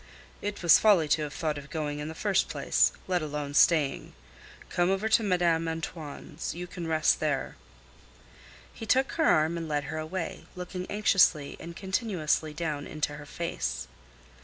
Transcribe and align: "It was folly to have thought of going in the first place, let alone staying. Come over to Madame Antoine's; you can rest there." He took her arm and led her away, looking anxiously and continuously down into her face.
"It 0.41 0.63
was 0.63 0.79
folly 0.79 1.07
to 1.09 1.21
have 1.21 1.33
thought 1.35 1.59
of 1.59 1.69
going 1.69 1.99
in 1.99 2.07
the 2.07 2.15
first 2.15 2.49
place, 2.49 2.91
let 3.07 3.21
alone 3.21 3.53
staying. 3.53 4.13
Come 4.67 4.89
over 4.89 5.07
to 5.09 5.21
Madame 5.21 5.67
Antoine's; 5.67 6.55
you 6.55 6.65
can 6.65 6.87
rest 6.87 7.19
there." 7.19 7.55
He 8.73 8.87
took 8.87 9.11
her 9.11 9.25
arm 9.25 9.57
and 9.57 9.69
led 9.69 9.83
her 9.83 9.99
away, 9.99 10.47
looking 10.55 10.89
anxiously 10.89 11.55
and 11.59 11.75
continuously 11.75 12.51
down 12.51 12.87
into 12.87 13.17
her 13.17 13.27
face. 13.27 13.87